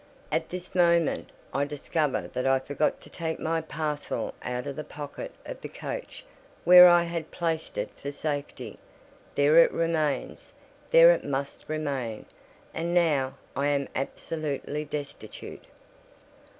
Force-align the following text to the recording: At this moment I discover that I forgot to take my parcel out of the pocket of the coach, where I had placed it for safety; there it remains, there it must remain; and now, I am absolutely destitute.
At 0.31 0.49
this 0.49 0.73
moment 0.73 1.29
I 1.53 1.63
discover 1.63 2.21
that 2.29 2.47
I 2.47 2.57
forgot 2.57 2.99
to 3.01 3.09
take 3.11 3.39
my 3.39 3.61
parcel 3.61 4.33
out 4.41 4.65
of 4.65 4.75
the 4.75 4.83
pocket 4.83 5.31
of 5.45 5.61
the 5.61 5.69
coach, 5.69 6.25
where 6.63 6.87
I 6.87 7.03
had 7.03 7.29
placed 7.29 7.77
it 7.77 7.91
for 8.01 8.11
safety; 8.11 8.79
there 9.35 9.59
it 9.59 9.71
remains, 9.71 10.53
there 10.89 11.11
it 11.11 11.23
must 11.23 11.65
remain; 11.69 12.25
and 12.73 12.95
now, 12.95 13.35
I 13.55 13.67
am 13.67 13.87
absolutely 13.95 14.85
destitute. 14.85 15.65